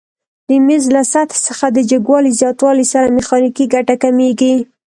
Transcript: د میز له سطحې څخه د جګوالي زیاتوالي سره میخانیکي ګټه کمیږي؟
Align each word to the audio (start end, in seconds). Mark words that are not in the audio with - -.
د 0.47 0.49
میز 0.65 0.83
له 0.95 1.01
سطحې 1.13 1.39
څخه 1.47 1.65
د 1.71 1.77
جګوالي 1.89 2.31
زیاتوالي 2.41 2.85
سره 2.93 3.15
میخانیکي 3.17 3.65
ګټه 3.73 3.95
کمیږي؟ 4.03 4.53